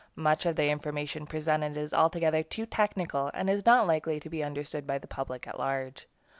[0.15, 4.43] Much of the information presented is altogether too technical, and is not likely to be
[4.43, 6.07] understood by the public at large.